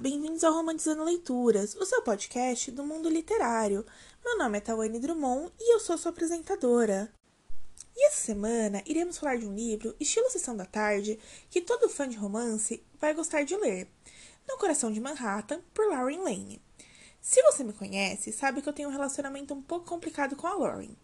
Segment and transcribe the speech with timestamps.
[0.00, 3.84] bem-vindos ao Romantizando Leituras, o seu podcast do mundo literário.
[4.24, 7.12] Meu nome é Tawane Drummond e eu sou sua apresentadora.
[7.94, 11.18] E essa semana iremos falar de um livro, estilo Sessão da Tarde,
[11.50, 13.88] que todo fã de romance vai gostar de ler.
[14.48, 16.62] No Coração de Manhattan, por Lauren Lane.
[17.20, 20.54] Se você me conhece, sabe que eu tenho um relacionamento um pouco complicado com a
[20.54, 20.96] Lauren.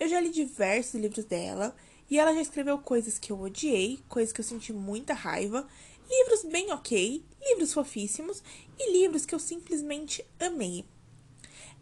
[0.00, 1.72] Eu já li diversos livros dela
[2.10, 5.66] e ela já escreveu coisas que eu odiei, coisas que eu senti muita raiva
[6.10, 8.42] livros bem ok, livros fofíssimos
[8.76, 10.84] e livros que eu simplesmente amei.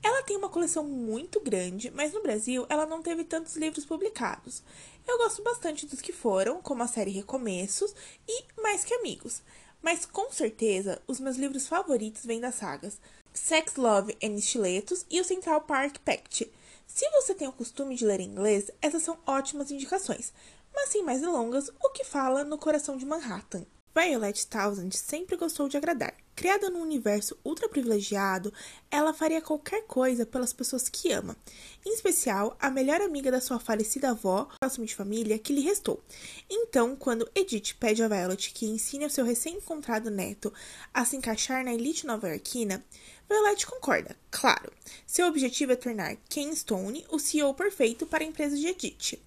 [0.03, 4.63] Ela tem uma coleção muito grande, mas no Brasil ela não teve tantos livros publicados.
[5.07, 7.95] Eu gosto bastante dos que foram, como a série Recomeços
[8.29, 9.43] e Mais que Amigos.
[9.83, 13.01] Mas com certeza, os meus livros favoritos vêm das sagas
[13.33, 16.51] Sex, Love and Estiletos e o Central Park Pact.
[16.89, 20.33] Se você tem o costume de ler em inglês, essas são ótimas indicações.
[20.75, 23.65] Mas sem mais delongas, o que fala no coração de Manhattan?
[23.95, 26.15] Violet Townsend sempre gostou de agradar.
[26.37, 28.53] Criada num universo ultra privilegiado,
[28.89, 31.37] ela faria qualquer coisa pelas pessoas que ama,
[31.85, 36.01] em especial a melhor amiga da sua falecida avó, próximo de família, que lhe restou.
[36.49, 40.53] Então, quando Edith pede a Violet que ensine ao seu recém-encontrado neto
[40.95, 42.85] a se encaixar na elite nova-iorquina,
[43.29, 44.73] Violet concorda, claro.
[45.09, 49.19] Seu objetivo é tornar Ken Stone o CEO perfeito para a empresa de Edith.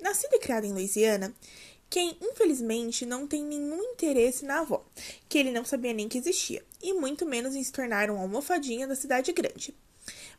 [0.00, 1.32] Nascida e criada em Louisiana,
[1.88, 4.84] quem infelizmente não tem nenhum interesse na avó,
[5.28, 8.86] que ele não sabia nem que existia, e muito menos em se tornar uma almofadinha
[8.86, 9.74] da cidade grande.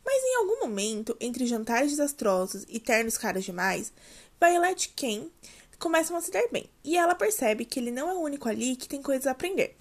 [0.06, 3.92] Mas em algum momento, entre jantares desastrosos e ternos caros demais,
[4.40, 5.28] Violet e Ken
[5.80, 8.76] começam a se dar bem, e ela percebe que ele não é o único ali
[8.76, 9.76] que tem coisas a aprender.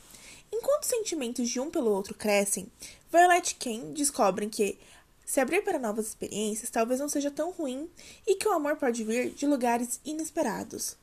[0.53, 2.71] Enquanto os sentimentos de um pelo outro crescem,
[3.11, 4.79] Violet e Ken descobrem que
[5.25, 7.91] se abrir para novas experiências talvez não seja tão ruim
[8.27, 10.97] e que o amor pode vir de lugares inesperados.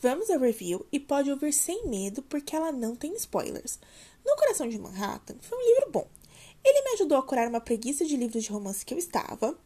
[0.00, 3.80] Vamos ao review e pode ouvir sem medo porque ela não tem spoilers.
[4.24, 6.06] No Coração de Manhattan foi um livro bom.
[6.64, 9.58] Ele me ajudou a curar uma preguiça de livros de romance que eu estava,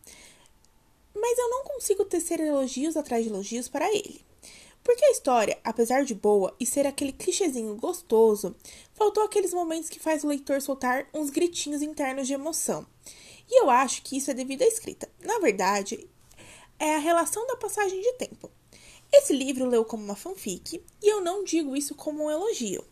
[1.15, 4.25] mas eu não consigo tecer elogios atrás de elogios para ele.
[4.83, 8.56] Porque a história, apesar de boa e ser aquele clichêzinho gostoso,
[8.95, 12.87] faltou aqueles momentos que faz o leitor soltar uns gritinhos internos de emoção.
[13.51, 15.11] E eu acho que isso é devido à escrita.
[15.21, 16.09] Na verdade,
[16.79, 18.51] é a relação da passagem de tempo.
[19.12, 22.84] Esse livro leu como uma fanfic e eu não digo isso como um elogio.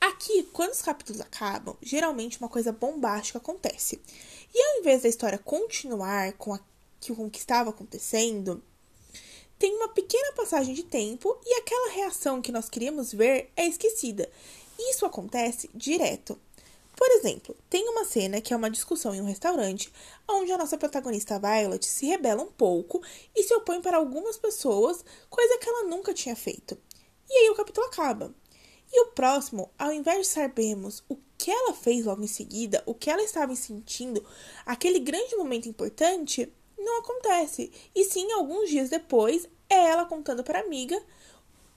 [0.00, 4.00] Aqui, quando os capítulos acabam, geralmente uma coisa bombástica acontece.
[4.54, 6.60] E ao invés da história continuar com, a,
[7.14, 8.62] com o que estava acontecendo,
[9.58, 14.30] tem uma pequena passagem de tempo e aquela reação que nós queríamos ver é esquecida.
[14.78, 16.40] Isso acontece direto.
[16.96, 19.92] Por exemplo, tem uma cena que é uma discussão em um restaurante,
[20.28, 23.02] onde a nossa protagonista Violet se rebela um pouco
[23.34, 26.76] e se opõe para algumas pessoas, coisa que ela nunca tinha feito.
[27.28, 28.34] E aí o capítulo acaba.
[28.92, 32.94] E o próximo, ao invés de sabermos o que ela fez logo em seguida, o
[32.94, 34.24] que ela estava sentindo,
[34.66, 37.72] aquele grande momento importante, não acontece.
[37.94, 41.00] E sim, alguns dias depois, é ela contando para a amiga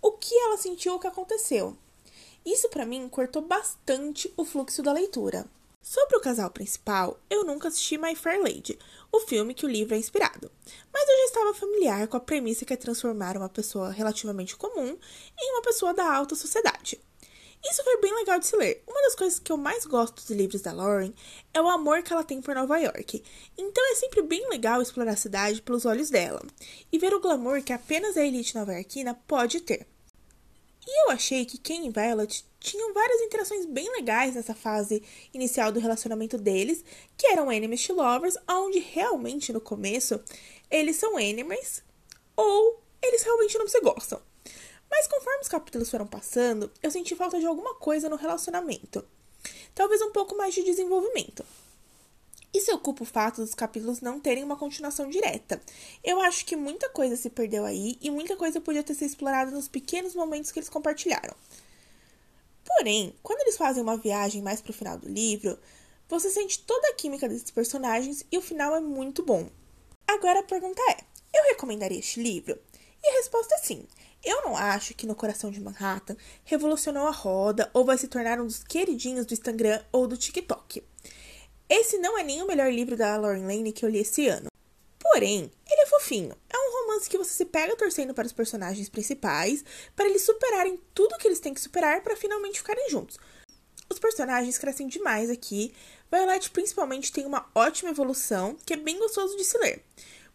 [0.01, 1.77] o que ela sentiu, o que aconteceu.
[2.45, 5.45] Isso para mim cortou bastante o fluxo da leitura.
[5.81, 8.79] Sobre o casal principal, eu nunca assisti My Fair Lady,
[9.11, 10.49] o filme que o livro é inspirado,
[10.93, 14.97] mas eu já estava familiar com a premissa que é transformar uma pessoa relativamente comum
[15.39, 17.01] em uma pessoa da alta sociedade.
[17.65, 18.83] Isso foi bem legal de se ler.
[18.85, 21.13] Uma das coisas que eu mais gosto dos livros da Lauren
[21.53, 23.23] é o amor que ela tem por Nova York.
[23.57, 26.41] Então é sempre bem legal explorar a cidade pelos olhos dela
[26.91, 29.87] e ver o glamour que apenas a elite nova-iorquina pode ter.
[30.85, 35.71] E eu achei que Ken e Violet tinham várias interações bem legais nessa fase inicial
[35.71, 36.83] do relacionamento deles,
[37.17, 40.19] que eram enemies to lovers, onde realmente no começo
[40.69, 41.83] eles são enemies
[42.35, 44.21] ou eles realmente não se gostam.
[44.89, 49.03] Mas conforme os capítulos foram passando, eu senti falta de alguma coisa no relacionamento.
[49.73, 51.43] Talvez um pouco mais de desenvolvimento.
[52.53, 55.59] Isso ocupa o fato dos capítulos não terem uma continuação direta.
[56.03, 59.49] Eu acho que muita coisa se perdeu aí e muita coisa podia ter sido explorada
[59.49, 61.35] nos pequenos momentos que eles compartilharam.
[62.63, 65.57] Porém, quando eles fazem uma viagem mais pro final do livro,
[66.07, 69.49] você sente toda a química desses personagens e o final é muito bom.
[70.07, 70.97] Agora a pergunta é:
[71.33, 72.57] eu recomendaria este livro?
[73.03, 73.87] E a resposta é sim.
[74.23, 76.15] Eu não acho que No Coração de Manhattan
[76.45, 80.81] revolucionou a roda ou vai se tornar um dos queridinhos do Instagram ou do TikTok.
[81.69, 84.49] Esse não é nem o melhor livro da Lauren Lane que eu li esse ano.
[84.99, 86.35] Porém, ele é fofinho.
[86.49, 89.63] É um romance que você se pega torcendo para os personagens principais,
[89.95, 93.17] para eles superarem tudo que eles têm que superar para finalmente ficarem juntos.
[93.89, 95.73] Os personagens crescem demais aqui.
[96.11, 99.83] Violet principalmente tem uma ótima evolução, que é bem gostoso de se ler.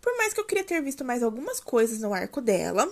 [0.00, 2.88] Por mais que eu queria ter visto mais algumas coisas no arco dela,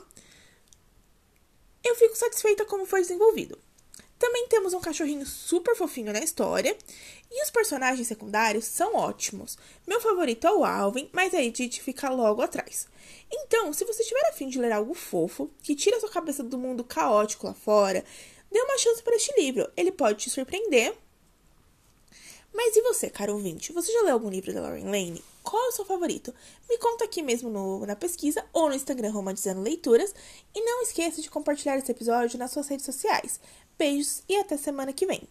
[1.85, 3.59] eu fico satisfeita como foi desenvolvido.
[4.19, 6.77] Também temos um cachorrinho super fofinho na história.
[7.31, 9.59] E os personagens secundários são ótimos.
[9.87, 12.89] Meu favorito é o Alvin, mas a Edith fica logo atrás.
[13.31, 16.85] Então, se você estiver afim de ler algo fofo, que tira sua cabeça do mundo
[16.85, 18.05] caótico lá fora,
[18.51, 19.71] dê uma chance para este livro.
[19.77, 20.97] Ele pode te surpreender.
[22.55, 23.73] Mas e você, caro ouvinte?
[23.73, 25.23] Você já leu algum livro da Lauren Lane?
[25.47, 26.35] Qual é o seu favorito?
[26.69, 30.13] Me conta aqui mesmo no, na pesquisa ou no Instagram Romantizando Leituras.
[30.53, 33.39] E não esqueça de compartilhar esse episódio nas suas redes sociais.
[33.79, 35.23] Beijos e até semana que vem.